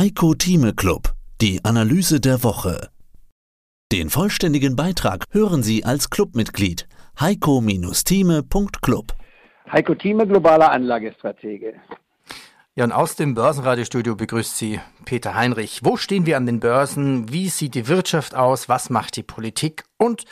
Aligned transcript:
Heiko 0.00 0.32
Thieme 0.32 0.72
Club, 0.72 1.12
die 1.42 1.62
Analyse 1.62 2.20
der 2.20 2.42
Woche. 2.42 2.88
Den 3.92 4.08
vollständigen 4.08 4.74
Beitrag 4.74 5.24
hören 5.30 5.62
Sie 5.62 5.84
als 5.84 6.08
Clubmitglied 6.08 6.88
heiko-thieme.club. 7.20 9.12
Heiko 9.70 9.94
Thieme, 9.94 10.26
globaler 10.26 10.72
Anlagestratege. 10.72 11.74
Ja, 12.76 12.84
und 12.84 12.92
aus 12.92 13.16
dem 13.16 13.34
Börsenradiostudio 13.34 14.16
begrüßt 14.16 14.56
Sie 14.56 14.80
Peter 15.04 15.34
Heinrich. 15.34 15.80
Wo 15.84 15.98
stehen 15.98 16.24
wir 16.24 16.38
an 16.38 16.46
den 16.46 16.60
Börsen? 16.60 17.30
Wie 17.30 17.50
sieht 17.50 17.74
die 17.74 17.86
Wirtschaft 17.86 18.34
aus? 18.34 18.70
Was 18.70 18.88
macht 18.88 19.16
die 19.16 19.22
Politik? 19.22 19.84
Und 19.98 20.24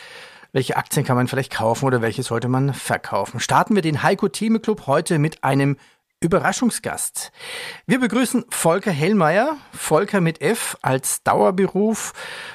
welche 0.53 0.79
Aktien 0.79 1.05
kann 1.05 1.17
man 1.17 1.29
vielleicht 1.29 1.53
kaufen 1.53 1.85
oder 1.85 2.01
welche 2.01 2.23
sollte 2.23 2.49
man 2.49 2.73
verkaufen? 2.73 3.39
Starten 3.39 3.75
wir 3.75 3.83
den 3.83 4.03
Heiko 4.03 4.29
Thieme 4.29 4.61
Club 4.61 4.87
heute 4.87 5.19
mit 5.19 5.45
einem 5.45 5.77
Überraschungsgast. 6.21 7.31
Wir 7.87 8.01
begrüßen 8.01 8.45
Volker 8.51 8.91
Hellmeier, 8.91 9.57
Volker 9.73 10.21
mit 10.21 10.41
F 10.41 10.77
als 10.83 11.23
Dauerberuf, 11.23 12.13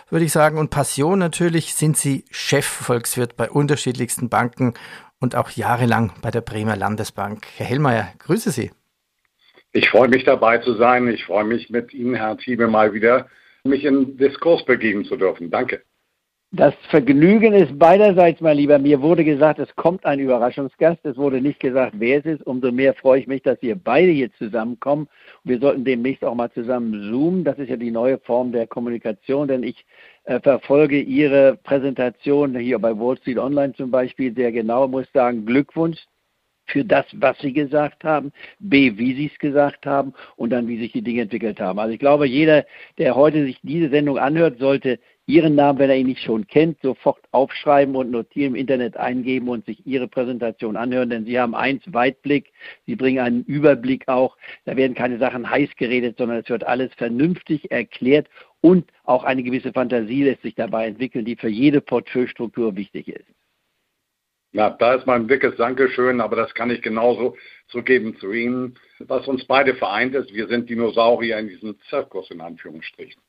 würde 0.10 0.26
ich 0.26 0.34
sagen, 0.34 0.58
und 0.58 0.70
Passion 0.70 1.18
natürlich 1.18 1.76
sind 1.76 1.96
Sie 1.96 2.26
Chefvolkswirt 2.30 3.38
bei 3.38 3.50
unterschiedlichsten 3.50 4.28
Banken 4.30 4.74
und 5.20 5.36
auch 5.36 5.50
jahrelang 5.52 6.12
bei 6.22 6.30
der 6.30 6.42
Bremer 6.42 6.76
Landesbank. 6.76 7.46
Herr 7.56 7.66
Hellmeier, 7.66 8.12
grüße 8.20 8.52
Sie. 8.52 8.72
Ich 9.72 9.90
freue 9.90 10.10
mich 10.10 10.26
dabei 10.26 10.58
zu 10.58 10.76
sein. 10.76 11.08
Ich 11.08 11.24
freue 11.24 11.46
mich 11.46 11.70
mit 11.70 11.94
Ihnen, 11.94 12.16
Herr 12.16 12.38
Thiebe, 12.38 12.68
mal 12.68 12.94
wieder 12.94 13.30
mich 13.64 13.86
in 13.86 14.18
Diskurs 14.18 14.66
begeben 14.66 15.06
zu 15.06 15.16
dürfen. 15.16 15.50
Danke. 15.50 15.84
Das 16.56 16.76
Vergnügen 16.92 17.54
ist 17.54 17.80
beiderseits, 17.80 18.40
mein 18.40 18.58
Lieber. 18.58 18.78
Mir 18.78 19.02
wurde 19.02 19.24
gesagt, 19.24 19.58
es 19.58 19.76
kommt 19.76 20.06
ein 20.06 20.20
Überraschungsgast. 20.20 21.04
Es 21.04 21.18
wurde 21.18 21.42
nicht 21.42 21.60
gesagt, 21.60 21.96
wer 21.98 22.20
es 22.20 22.26
ist. 22.26 22.46
Umso 22.46 22.72
mehr 22.72 22.94
freue 22.94 23.22
ich 23.22 23.26
mich, 23.26 23.42
dass 23.42 23.60
wir 23.64 23.76
beide 23.76 24.12
hier 24.12 24.32
zusammenkommen. 24.34 25.08
Wir 25.44 25.58
sollten 25.58 25.84
demnächst 25.84 26.24
auch 26.24 26.36
mal 26.36 26.52
zusammen 26.52 27.10
zoomen. 27.10 27.44
Das 27.44 27.58
ist 27.58 27.70
ja 27.70 27.76
die 27.76 27.90
neue 27.90 28.20
Form 28.20 28.52
der 28.52 28.68
Kommunikation, 28.68 29.48
denn 29.48 29.64
ich 29.64 29.84
äh, 30.26 30.40
verfolge 30.42 31.00
Ihre 31.02 31.58
Präsentation 31.64 32.56
hier 32.56 32.78
bei 32.78 32.96
Wall 32.96 33.18
Street 33.18 33.40
Online 33.40 33.74
zum 33.74 33.90
Beispiel 33.90 34.32
sehr 34.36 34.52
genau. 34.52 34.86
Ich 34.86 34.92
muss 34.92 35.12
sagen, 35.12 35.48
Glückwunsch 35.48 36.06
für 36.68 36.86
das, 36.86 37.06
was 37.14 37.38
Sie 37.40 37.52
gesagt 37.52 38.04
haben, 38.04 38.32
B, 38.60 38.98
wie 38.98 39.16
Sie 39.16 39.26
es 39.26 39.40
gesagt 39.40 39.88
haben 39.88 40.14
und 40.36 40.52
dann, 40.52 40.68
wie 40.68 40.80
sich 40.80 40.92
die 40.92 41.02
Dinge 41.02 41.24
entwickelt 41.24 41.60
haben. 41.60 41.80
Also 41.80 41.94
ich 41.94 42.00
glaube, 42.00 42.28
jeder, 42.28 42.66
der 42.98 43.16
heute 43.16 43.44
sich 43.44 43.60
diese 43.64 43.90
Sendung 43.90 44.18
anhört, 44.18 44.60
sollte 44.60 45.00
Ihren 45.26 45.56
Namen, 45.56 45.80
wenn 45.80 45.90
er 45.90 45.96
ihn 45.96 46.08
nicht 46.08 46.22
schon 46.22 46.48
kennt, 46.48 46.82
sofort 46.82 47.24
aufschreiben 47.32 47.96
und 47.96 48.12
notieren 48.12 48.56
im 48.56 48.60
Internet 48.60 48.98
eingeben 48.98 49.48
und 49.48 49.66
sich 49.66 49.86
Ihre 49.88 50.10
Präsentation 50.10 50.76
anhören, 50.76 51.10
denn 51.10 51.26
Sie 51.26 51.40
haben 51.40 51.56
eins, 51.56 51.82
Weitblick, 51.86 52.52
Sie 52.86 52.98
bringen 52.98 53.20
einen 53.20 53.44
Überblick 53.46 54.10
auch, 54.10 54.36
da 54.66 54.76
werden 54.76 54.96
keine 54.96 55.20
Sachen 55.20 55.50
heiß 55.50 55.70
geredet, 55.78 56.18
sondern 56.18 56.40
es 56.40 56.50
wird 56.50 56.66
alles 56.66 56.94
vernünftig 56.96 57.72
erklärt 57.72 58.28
und 58.60 58.92
auch 59.06 59.24
eine 59.24 59.44
gewisse 59.44 59.72
Fantasie 59.72 60.24
lässt 60.24 60.42
sich 60.42 60.56
dabei 60.56 60.88
entwickeln, 60.88 61.24
die 61.24 61.38
für 61.38 61.50
jede 61.50 61.80
Portfoliostruktur 61.80 62.76
wichtig 62.76 63.08
ist. 63.08 63.28
Ja, 64.52 64.70
da 64.70 64.96
ist 64.96 65.08
mein 65.08 65.28
dickes 65.28 65.56
Dankeschön, 65.56 66.22
aber 66.22 66.36
das 66.36 66.54
kann 66.54 66.70
ich 66.70 66.82
genauso 66.82 67.36
zugeben 67.70 68.18
zu 68.18 68.32
Ihnen. 68.34 68.78
Was 69.00 69.28
uns 69.28 69.46
beide 69.46 69.74
vereint 69.74 70.14
ist, 70.16 70.34
wir 70.34 70.48
sind 70.48 70.70
Dinosaurier 70.70 71.40
in 71.40 71.48
diesem 71.48 71.80
Zirkus 71.90 72.30
in 72.30 72.40
Anführungsstrichen. 72.40 73.22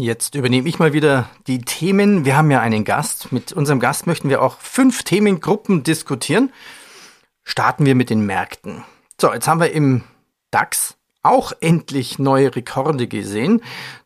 Jetzt 0.00 0.34
übernehme 0.34 0.66
ich 0.66 0.78
mal 0.78 0.94
wieder 0.94 1.28
die 1.46 1.60
Themen. 1.60 2.24
Wir 2.24 2.34
haben 2.34 2.50
ja 2.50 2.60
einen 2.60 2.84
Gast. 2.84 3.32
Mit 3.32 3.52
unserem 3.52 3.80
Gast 3.80 4.06
möchten 4.06 4.30
wir 4.30 4.40
auch 4.40 4.58
fünf 4.58 5.02
Themengruppen 5.02 5.82
diskutieren. 5.82 6.52
Starten 7.44 7.84
wir 7.84 7.94
mit 7.94 8.08
den 8.08 8.24
Märkten. 8.24 8.82
So, 9.20 9.30
jetzt 9.30 9.46
haben 9.46 9.60
wir 9.60 9.72
im 9.72 10.02
DAX 10.50 10.96
auch 11.22 11.52
endlich 11.60 12.18
neue 12.18 12.56
Rekorde 12.56 13.08
gesehen. 13.08 13.60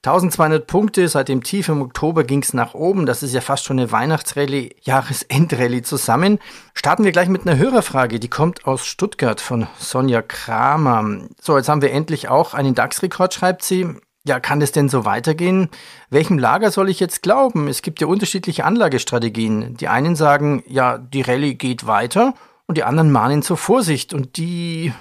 1200 0.05 0.67
Punkte, 0.67 1.06
seit 1.06 1.28
dem 1.28 1.45
Tief 1.45 1.69
im 1.69 1.81
Oktober 1.81 2.25
ging 2.25 2.42
es 2.42 2.55
nach 2.55 2.75
oben. 2.75 3.06
Das 3.06 3.23
ist 3.23 3.33
ja 3.33 3.41
fast 3.41 3.64
schon 3.64 3.79
eine 3.79 3.92
Weihnachtsrallye, 3.92 4.75
Jahresendrallye 4.83 5.83
zusammen. 5.83 6.41
Starten 6.74 7.05
wir 7.05 7.13
gleich 7.13 7.29
mit 7.29 7.46
einer 7.46 7.57
Hörerfrage, 7.57 8.19
die 8.19 8.29
kommt 8.29 8.67
aus 8.67 8.85
Stuttgart 8.85 9.40
von 9.40 9.69
Sonja 9.79 10.23
Kramer. 10.23 11.29
So, 11.40 11.57
jetzt 11.57 11.69
haben 11.69 11.83
wir 11.83 11.92
endlich 11.92 12.27
auch 12.27 12.52
einen 12.52 12.74
DAX-Rekord, 12.74 13.33
schreibt 13.33 13.63
sie. 13.63 13.95
Ja, 14.27 14.40
kann 14.40 14.62
es 14.62 14.73
denn 14.73 14.89
so 14.89 15.05
weitergehen? 15.05 15.68
Welchem 16.08 16.39
Lager 16.39 16.70
soll 16.70 16.89
ich 16.89 16.98
jetzt 16.98 17.23
glauben? 17.23 17.68
Es 17.68 17.83
gibt 17.83 18.01
ja 18.01 18.07
unterschiedliche 18.07 18.64
Anlagestrategien. 18.64 19.77
Die 19.77 19.89
einen 19.89 20.17
sagen, 20.17 20.64
ja, 20.67 20.96
die 20.96 21.20
Rallye 21.20 21.55
geht 21.57 21.86
weiter 21.86 22.33
und 22.67 22.79
die 22.79 22.84
anderen 22.84 23.13
mahnen 23.13 23.42
zur 23.42 23.58
Vorsicht 23.58 24.14
und 24.14 24.39
die 24.39 24.95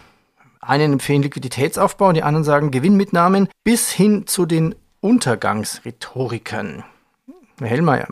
einen 0.59 0.91
empfehlen 0.93 1.21
Liquiditätsaufbau 1.21 2.09
und 2.09 2.15
die 2.15 2.23
anderen 2.23 2.43
sagen 2.43 2.69
Gewinnmitnahmen 2.71 3.47
bis 3.63 3.91
hin 3.91 4.27
zu 4.27 4.45
den 4.45 4.75
Untergangsrhetorikern. 4.99 6.83
Herr 7.59 7.67
Hellmeier, 7.67 8.07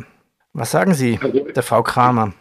was 0.54 0.72
sagen 0.72 0.94
Sie 0.94 1.20
also, 1.22 1.44
der 1.44 1.64
Frau 1.64 1.84
Kramer? 1.84 2.34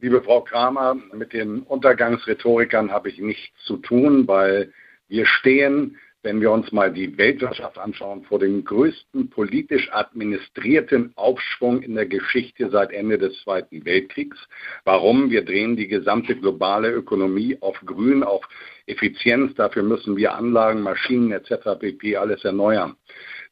Liebe 0.00 0.22
Frau 0.22 0.42
Kramer, 0.42 0.96
mit 1.14 1.32
den 1.32 1.62
Untergangsrhetorikern 1.62 2.90
habe 2.90 3.08
ich 3.08 3.18
nichts 3.20 3.58
zu 3.64 3.78
tun, 3.78 4.28
weil 4.28 4.70
wir 5.08 5.24
stehen 5.24 5.96
wenn 6.26 6.40
wir 6.40 6.50
uns 6.50 6.72
mal 6.72 6.92
die 6.92 7.16
Weltwirtschaft 7.16 7.78
anschauen, 7.78 8.24
vor 8.24 8.40
dem 8.40 8.64
größten 8.64 9.30
politisch 9.30 9.88
administrierten 9.92 11.12
Aufschwung 11.14 11.82
in 11.82 11.94
der 11.94 12.06
Geschichte 12.06 12.68
seit 12.68 12.90
Ende 12.90 13.16
des 13.16 13.40
Zweiten 13.44 13.84
Weltkriegs. 13.84 14.36
Warum? 14.82 15.30
Wir 15.30 15.44
drehen 15.44 15.76
die 15.76 15.86
gesamte 15.86 16.34
globale 16.34 16.90
Ökonomie 16.90 17.56
auf 17.60 17.80
Grün, 17.86 18.24
auf 18.24 18.42
Effizienz. 18.86 19.54
Dafür 19.54 19.84
müssen 19.84 20.16
wir 20.16 20.34
Anlagen, 20.34 20.80
Maschinen 20.82 21.30
etc. 21.30 21.78
pp. 21.78 22.16
alles 22.16 22.44
erneuern. 22.44 22.96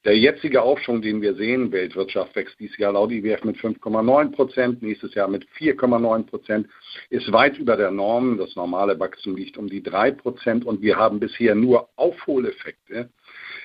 Der 0.04 0.18
jetzige 0.18 0.60
Aufschwung, 0.60 1.00
den 1.00 1.22
wir 1.22 1.34
sehen, 1.34 1.72
Weltwirtschaft 1.72 2.36
wächst 2.36 2.60
dieses 2.60 2.76
Jahr 2.76 2.92
laut 2.92 3.10
IWF 3.10 3.42
mit 3.44 3.56
5,9 3.56 4.32
Prozent, 4.32 4.82
nächstes 4.82 5.14
Jahr 5.14 5.28
mit 5.28 5.46
4,9 5.58 6.26
Prozent, 6.26 6.68
ist 7.08 7.32
weit 7.32 7.56
über 7.56 7.76
der 7.76 7.90
Norm. 7.90 8.36
Das 8.36 8.54
normale 8.54 9.00
Wachstum 9.00 9.34
liegt 9.34 9.56
um 9.56 9.66
die 9.66 9.82
3 9.82 10.10
Prozent 10.10 10.66
und 10.66 10.82
wir 10.82 10.96
haben 10.96 11.20
bisher 11.20 11.54
nur 11.54 11.88
Aufholeffekte, 11.96 13.08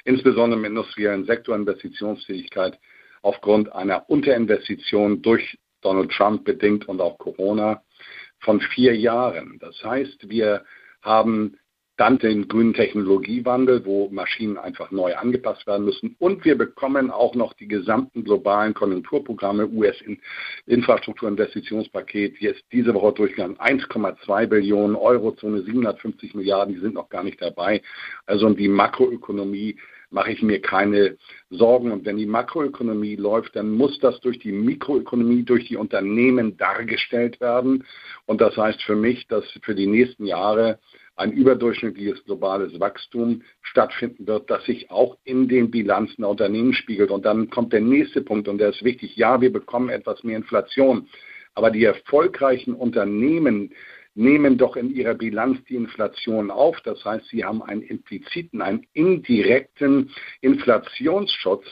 insbesondere 0.06 0.60
im 0.60 0.66
industriellen 0.66 1.26
Sektor 1.26 1.58
Investitionsfähigkeit 1.58 2.80
aufgrund 3.22 3.74
einer 3.74 4.10
Unterinvestition 4.10 5.22
durch 5.22 5.58
Donald 5.82 6.12
Trump 6.12 6.46
bedingt 6.46 6.88
und 6.88 7.02
auch 7.02 7.18
Corona 7.18 7.84
von 8.40 8.62
vier 8.62 8.96
Jahren. 8.96 9.58
Das 9.60 9.84
heißt, 9.84 10.30
wir 10.30 10.64
haben 11.02 11.58
dann 12.00 12.18
den 12.18 12.48
grünen 12.48 12.74
Technologiewandel, 12.74 13.86
wo 13.86 14.10
Maschinen 14.10 14.58
einfach 14.58 14.90
neu 14.92 15.16
angepasst 15.16 15.68
werden 15.68 15.86
müssen. 15.86 16.16
Und 16.18 16.44
wir 16.46 16.58
bekommen 16.58 17.12
auch 17.12 17.36
noch 17.36 17.54
die 17.54 17.68
gesamten 17.68 18.24
globalen 18.24 18.74
Konjunkturprogramme, 18.74 19.68
US-Infrastrukturinvestitionspaket, 19.68 22.42
ist 22.42 22.64
diese 22.72 22.94
Woche 22.94 23.12
durchgegangen, 23.14 23.58
1,2 23.58 24.48
Billionen 24.48 24.96
Euro, 24.96 25.34
Zone 25.34 25.62
750 25.64 26.36
Milliarden, 26.36 26.74
die 26.74 26.80
sind 26.80 26.94
noch 26.94 27.10
gar 27.10 27.24
nicht 27.24 27.42
dabei. 27.42 27.82
Also 28.26 28.48
um 28.48 28.56
die 28.56 28.70
Makroökonomie 28.70 29.76
mache 30.10 30.32
ich 30.32 30.42
mir 30.42 30.62
keine 30.62 31.18
Sorgen. 31.50 31.92
Und 31.92 32.06
wenn 32.06 32.18
die 32.18 32.26
Makroökonomie 32.26 33.16
läuft, 33.16 33.56
dann 33.56 33.72
muss 33.72 34.00
das 34.00 34.20
durch 34.22 34.40
die 34.40 34.52
Mikroökonomie, 34.52 35.44
durch 35.44 35.68
die 35.68 35.78
Unternehmen 35.78 36.58
dargestellt 36.58 37.40
werden. 37.42 37.86
Und 38.26 38.42
das 38.42 38.58
heißt 38.58 38.82
für 38.84 38.96
mich, 38.96 39.28
dass 39.28 39.46
für 39.64 39.76
die 39.76 39.88
nächsten 39.88 40.26
Jahre 40.26 40.80
ein 41.20 41.34
überdurchschnittliches 41.34 42.24
globales 42.24 42.80
Wachstum 42.80 43.42
stattfinden 43.62 44.26
wird, 44.26 44.50
das 44.50 44.64
sich 44.64 44.90
auch 44.90 45.18
in 45.26 45.50
den 45.50 45.70
Bilanzen 45.70 46.22
der 46.22 46.30
Unternehmen 46.30 46.74
spiegelt. 46.74 47.12
Und 47.12 47.26
dann 47.26 47.50
kommt 47.50 47.74
der 47.74 47.82
nächste 47.82 48.22
Punkt, 48.22 48.48
und 48.48 48.58
der 48.58 48.70
ist 48.70 48.84
wichtig. 48.86 49.18
Ja, 49.18 49.42
wir 49.42 49.52
bekommen 49.52 49.90
etwas 49.90 50.24
mehr 50.24 50.38
Inflation, 50.38 51.10
aber 51.56 51.72
die 51.72 51.84
erfolgreichen 51.84 52.74
Unternehmen 52.74 53.74
nehmen 54.20 54.58
doch 54.58 54.76
in 54.76 54.94
ihrer 54.94 55.14
Bilanz 55.14 55.64
die 55.70 55.76
Inflation 55.76 56.52
auf. 56.52 56.80
Das 56.82 57.04
heißt, 57.06 57.28
sie 57.30 57.46
haben 57.46 57.64
einen 57.64 57.82
impliziten, 57.82 58.62
einen 58.62 58.86
indirekten 58.92 60.12
Inflationsschutz. 60.42 61.66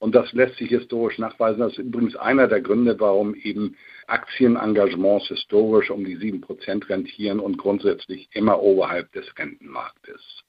Und 0.00 0.14
das 0.16 0.32
lässt 0.32 0.56
sich 0.56 0.70
historisch 0.70 1.18
nachweisen. 1.18 1.60
Das 1.60 1.72
ist 1.72 1.78
übrigens 1.78 2.16
einer 2.16 2.48
der 2.48 2.60
Gründe, 2.60 2.98
warum 2.98 3.36
eben 3.36 3.76
Aktienengagements 4.08 5.28
historisch 5.28 5.90
um 5.90 6.04
die 6.04 6.16
7% 6.16 6.88
rentieren 6.88 7.38
und 7.38 7.56
grundsätzlich 7.56 8.28
immer 8.32 8.60
oberhalb 8.60 9.12
des 9.12 9.26
Rentenmarktes. 9.38 10.42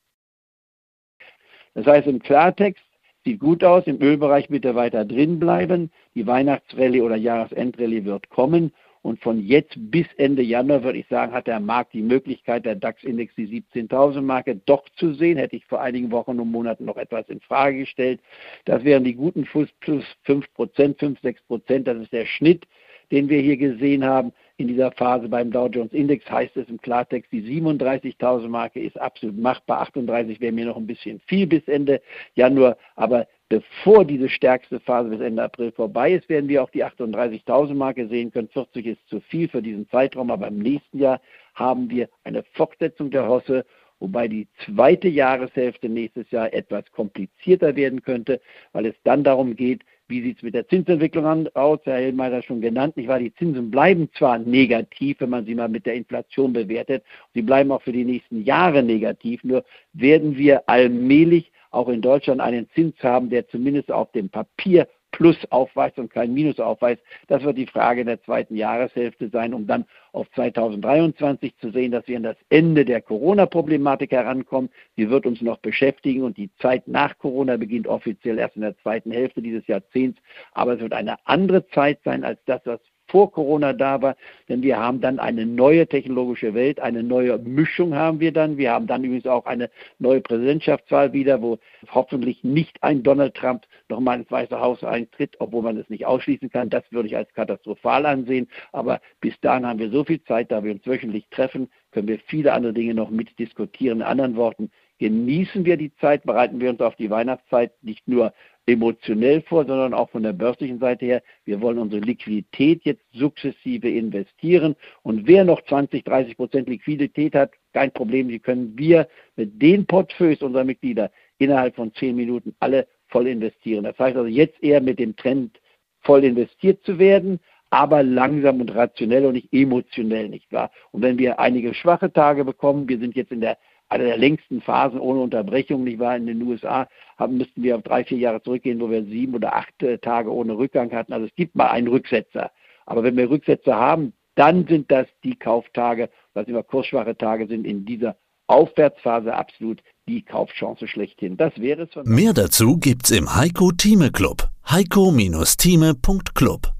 Das 1.75 1.85
heißt 1.85 2.07
im 2.07 2.19
Klartext, 2.19 2.83
sieht 3.25 3.39
gut 3.39 3.63
aus, 3.63 3.85
im 3.85 4.01
Ölbereich 4.01 4.47
bitte 4.49 4.73
weiter 4.73 5.05
drin 5.05 5.39
bleiben. 5.39 5.91
Die 6.15 6.25
Weihnachtsrallye 6.25 7.01
oder 7.01 7.15
Jahresendrallye 7.15 8.05
wird 8.05 8.29
kommen. 8.29 8.73
Und 9.03 9.21
von 9.21 9.39
jetzt 9.39 9.75
bis 9.75 10.07
Ende 10.17 10.41
Januar, 10.41 10.83
würde 10.83 10.97
ich 10.97 11.07
sagen, 11.07 11.33
hat 11.33 11.45
der 11.45 11.59
Markt 11.59 11.93
die 11.93 12.01
Möglichkeit, 12.01 12.65
der 12.65 12.75
DAX-Index 12.75 13.35
die 13.35 13.63
17.000-Marke 13.73 14.55
doch 14.65 14.89
zu 14.95 15.13
sehen. 15.13 15.37
Hätte 15.37 15.57
ich 15.57 15.65
vor 15.65 15.81
einigen 15.81 16.09
Wochen 16.11 16.39
und 16.39 16.49
Monaten 16.49 16.85
noch 16.85 16.97
etwas 16.97 17.29
in 17.29 17.41
Frage 17.41 17.79
gestellt. 17.79 18.21
Das 18.65 18.83
wären 18.83 19.03
die 19.03 19.13
guten 19.13 19.43
plus 19.43 20.05
5 20.23 20.53
Prozent, 20.53 20.99
5, 20.99 21.19
6 21.21 21.41
Prozent. 21.43 21.87
Das 21.87 21.97
ist 21.97 22.13
der 22.13 22.25
Schnitt 22.25 22.65
den 23.13 23.29
wir 23.29 23.39
hier 23.39 23.57
gesehen 23.57 24.03
haben. 24.03 24.33
in 24.57 24.67
dieser 24.67 24.91
Phase 24.91 25.27
beim 25.29 25.51
Dow 25.51 25.67
Jones 25.67 25.93
Index 25.93 26.29
heißt 26.29 26.55
es 26.57 26.69
im 26.69 26.79
Klartext, 26.79 27.31
die 27.31 27.41
37.000 27.41 28.47
Marke 28.47 28.79
ist 28.79 28.99
absolut 28.99 29.37
machbar. 29.37 29.81
38 29.81 30.39
wäre 30.39 30.51
mir 30.51 30.65
noch 30.65 30.77
ein 30.77 30.87
bisschen 30.87 31.19
viel 31.27 31.47
bis 31.47 31.67
Ende 31.67 32.01
Januar, 32.35 32.77
aber 32.95 33.27
bevor 33.53 34.05
diese 34.05 34.29
stärkste 34.29 34.79
Phase 34.79 35.09
bis 35.09 35.21
Ende 35.21 35.43
April 35.43 35.71
vorbei 35.71 36.13
ist, 36.13 36.27
werden 36.29 36.49
wir 36.49 36.63
auch 36.63 36.69
die 36.71 36.83
38.000 36.83 37.75
Marke 37.75 38.07
sehen 38.07 38.31
können. 38.31 38.49
40 38.49 38.85
ist 38.85 39.07
zu 39.09 39.19
viel 39.19 39.47
für 39.47 39.61
diesen 39.61 39.87
Zeitraum, 39.89 40.31
aber 40.31 40.47
im 40.47 40.59
nächsten 40.59 40.99
Jahr 40.99 41.21
haben 41.53 41.89
wir 41.89 42.09
eine 42.23 42.43
Fortsetzung 42.53 43.11
der 43.11 43.27
Hosse 43.27 43.65
wobei 44.03 44.27
die 44.27 44.49
zweite 44.65 45.07
Jahreshälfte 45.07 45.87
nächstes 45.87 46.29
Jahr 46.29 46.53
etwas 46.53 46.83
komplizierter 46.91 47.73
werden 47.77 48.01
könnte, 48.01 48.41
weil 48.73 48.85
es 48.87 48.95
dann 49.05 49.23
darum 49.23 49.55
geht, 49.55 49.81
wie 50.09 50.21
sieht 50.21 50.37
es 50.37 50.43
mit 50.43 50.55
der 50.55 50.67
Zinsentwicklung 50.67 51.47
aus? 51.55 51.79
Herr 51.85 51.95
Hellmeier 51.95 52.31
hat 52.31 52.39
das 52.39 52.45
schon 52.45 52.59
genannt. 52.59 52.97
Nicht 52.97 53.07
wahr? 53.07 53.19
Die 53.19 53.33
Zinsen 53.35 53.71
bleiben 53.71 54.09
zwar 54.17 54.37
negativ, 54.39 55.21
wenn 55.21 55.29
man 55.29 55.45
sie 55.45 55.55
mal 55.55 55.69
mit 55.69 55.85
der 55.85 55.93
Inflation 55.93 56.51
bewertet. 56.51 57.05
Sie 57.33 57.41
bleiben 57.41 57.71
auch 57.71 57.81
für 57.81 57.93
die 57.93 58.03
nächsten 58.03 58.43
Jahre 58.43 58.83
negativ. 58.83 59.41
Nur 59.45 59.63
werden 59.93 60.37
wir 60.37 60.67
allmählich 60.67 61.52
auch 61.73 61.89
in 61.89 62.01
Deutschland 62.01 62.41
einen 62.41 62.69
Zins 62.71 62.95
haben, 63.01 63.29
der 63.29 63.47
zumindest 63.47 63.91
auf 63.91 64.11
dem 64.11 64.29
Papier 64.29 64.87
Plus 65.13 65.37
aufweist 65.51 65.99
und 65.99 66.11
kein 66.11 66.33
Minus 66.33 66.59
aufweist. 66.59 67.01
Das 67.27 67.43
wird 67.43 67.57
die 67.57 67.67
Frage 67.67 68.03
der 68.03 68.21
zweiten 68.23 68.55
Jahreshälfte 68.55 69.29
sein, 69.29 69.53
um 69.53 69.67
dann 69.67 69.85
auf 70.11 70.27
2023 70.31 71.55
zu 71.57 71.69
sehen, 71.69 71.91
dass 71.91 72.07
wir 72.07 72.17
an 72.17 72.23
das 72.23 72.37
Ende 72.49 72.83
der 72.83 72.99
Corona-Problematik 72.99 74.11
herankommen. 74.11 74.71
Sie 74.97 75.09
wird 75.11 75.27
uns 75.27 75.39
noch 75.41 75.59
beschäftigen 75.59 76.23
und 76.23 76.37
die 76.37 76.49
Zeit 76.55 76.87
nach 76.87 77.17
Corona 77.19 77.57
beginnt 77.57 77.87
offiziell 77.87 78.39
erst 78.39 78.55
in 78.55 78.63
der 78.63 78.77
zweiten 78.79 79.11
Hälfte 79.11 79.43
dieses 79.43 79.65
Jahrzehnts. 79.67 80.19
Aber 80.51 80.73
es 80.73 80.79
wird 80.79 80.93
eine 80.93 81.15
andere 81.25 81.67
Zeit 81.67 81.99
sein 82.03 82.23
als 82.23 82.39
das, 82.45 82.61
was 82.65 82.79
vor 83.13 83.31
Corona 83.31 83.73
da 83.73 84.01
war, 84.01 84.15
denn 84.49 84.63
wir 84.63 84.79
haben 84.79 84.99
dann 84.99 85.19
eine 85.19 85.45
neue 85.45 85.85
technologische 85.85 86.55
Welt, 86.55 86.79
eine 86.79 87.03
neue 87.03 87.37
Mischung 87.37 87.93
haben 87.93 88.19
wir 88.19 88.31
dann. 88.31 88.57
Wir 88.57 88.71
haben 88.71 88.87
dann 88.87 89.03
übrigens 89.03 89.27
auch 89.27 89.45
eine 89.45 89.69
neue 89.99 90.19
Präsidentschaftswahl 90.19 91.13
wieder, 91.13 91.39
wo 91.39 91.59
hoffentlich 91.93 92.43
nicht 92.43 92.81
ein 92.81 93.03
Donald 93.03 93.35
Trump 93.35 93.65
nochmal 93.87 94.21
ins 94.21 94.31
Weiße 94.31 94.59
Haus 94.59 94.83
eintritt, 94.83 95.35
obwohl 95.37 95.61
man 95.61 95.77
es 95.77 95.87
nicht 95.91 96.07
ausschließen 96.07 96.49
kann. 96.49 96.71
Das 96.71 96.83
würde 96.89 97.07
ich 97.07 97.15
als 97.15 97.31
katastrophal 97.35 98.07
ansehen. 98.07 98.47
Aber 98.71 98.99
bis 99.21 99.39
dahin 99.41 99.67
haben 99.67 99.77
wir 99.77 99.91
so 99.91 100.03
viel 100.03 100.23
Zeit, 100.23 100.51
da 100.51 100.63
wir 100.63 100.71
uns 100.71 100.87
wöchentlich 100.87 101.27
treffen, 101.29 101.69
können 101.91 102.07
wir 102.07 102.17
viele 102.25 102.51
andere 102.51 102.73
Dinge 102.73 102.95
noch 102.95 103.11
mitdiskutieren. 103.11 103.99
In 103.99 104.07
anderen 104.07 104.35
Worten, 104.35 104.71
genießen 104.99 105.65
wir 105.65 105.77
die 105.77 105.93
Zeit, 105.95 106.23
bereiten 106.23 106.59
wir 106.59 106.69
uns 106.69 106.81
auf 106.81 106.95
die 106.95 107.09
Weihnachtszeit 107.09 107.71
nicht 107.81 108.07
nur 108.07 108.33
emotionell 108.65 109.41
vor, 109.41 109.65
sondern 109.65 109.93
auch 109.93 110.09
von 110.09 110.23
der 110.23 110.33
börslichen 110.33 110.79
Seite 110.79 111.05
her. 111.05 111.23
Wir 111.45 111.59
wollen 111.61 111.77
unsere 111.77 112.01
Liquidität 112.01 112.83
jetzt 112.85 113.03
sukzessive 113.11 113.89
investieren. 113.89 114.75
Und 115.01 115.27
wer 115.27 115.43
noch 115.43 115.61
20, 115.65 116.05
30 116.05 116.37
Prozent 116.37 116.69
Liquidität 116.69 117.35
hat, 117.35 117.51
kein 117.73 117.91
Problem. 117.91 118.29
Die 118.29 118.39
können 118.39 118.77
wir 118.77 119.07
mit 119.35 119.61
den 119.61 119.85
Portfolios 119.85 120.41
unserer 120.41 120.63
Mitglieder 120.63 121.11
innerhalb 121.39 121.75
von 121.75 121.93
zehn 121.95 122.15
Minuten 122.15 122.55
alle 122.59 122.87
voll 123.07 123.27
investieren. 123.27 123.83
Das 123.83 123.99
heißt 123.99 124.15
also 124.15 124.27
jetzt 124.27 124.61
eher 124.63 124.81
mit 124.81 124.99
dem 124.99 125.15
Trend 125.15 125.59
voll 126.01 126.23
investiert 126.23 126.83
zu 126.85 126.99
werden, 126.99 127.39
aber 127.69 128.03
langsam 128.03 128.61
und 128.61 128.73
rationell 128.75 129.25
und 129.25 129.33
nicht 129.33 129.51
emotionell, 129.51 130.29
nicht 130.29 130.51
wahr? 130.51 130.71
Und 130.91 131.01
wenn 131.01 131.17
wir 131.17 131.39
einige 131.39 131.73
schwache 131.73 132.13
Tage 132.13 132.45
bekommen, 132.45 132.87
wir 132.87 132.99
sind 132.99 133.15
jetzt 133.15 133.31
in 133.31 133.41
der 133.41 133.57
einer 133.89 134.05
der 134.05 134.17
längsten 134.17 134.61
Phasen 134.61 134.99
ohne 134.99 135.21
Unterbrechung, 135.21 135.83
nicht 135.83 135.99
wahr? 135.99 136.17
In 136.17 136.25
den 136.25 136.41
USA 136.41 136.87
haben, 137.17 137.37
müssten 137.37 137.61
wir 137.61 137.75
auf 137.75 137.83
drei, 137.83 138.03
vier 138.03 138.17
Jahre 138.17 138.41
zurückgehen, 138.41 138.79
wo 138.79 138.89
wir 138.89 139.03
sieben 139.05 139.35
oder 139.35 139.55
acht 139.55 139.83
äh, 139.83 139.99
Tage 139.99 140.33
ohne 140.33 140.57
Rückgang 140.57 140.91
hatten. 140.91 141.13
Also 141.13 141.27
es 141.27 141.35
gibt 141.35 141.55
mal 141.55 141.67
einen 141.67 141.87
Rücksetzer. 141.87 142.49
Aber 142.85 143.03
wenn 143.03 143.17
wir 143.17 143.29
Rücksetzer 143.29 143.75
haben, 143.75 144.13
dann 144.35 144.67
sind 144.67 144.91
das 144.91 145.07
die 145.23 145.35
Kauftage, 145.35 146.09
was 146.33 146.47
immer 146.47 146.63
kursschwache 146.63 147.15
Tage 147.15 147.47
sind, 147.47 147.65
in 147.65 147.85
dieser 147.85 148.17
Aufwärtsphase 148.47 149.33
absolut 149.33 149.81
die 150.07 150.23
Kaufchance 150.23 150.87
schlechthin. 150.87 151.37
Das 151.37 151.53
wäre 151.57 151.83
es. 151.83 151.89
Mehr 152.05 152.33
dazu 152.33 152.77
gibt's 152.77 153.11
im 153.11 153.35
Heiko 153.35 153.71
Thieme 153.71 154.11
Club. 154.11 154.49
heiko-thieme.club 154.69 156.73